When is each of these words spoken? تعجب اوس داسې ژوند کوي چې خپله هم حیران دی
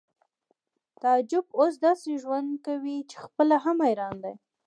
تعجب 1.01 1.45
اوس 1.59 1.73
داسې 1.85 2.11
ژوند 2.23 2.49
کوي 2.65 2.97
چې 3.09 3.15
خپله 3.25 3.55
هم 3.65 3.77
حیران 3.87 4.15
دی 4.23 4.33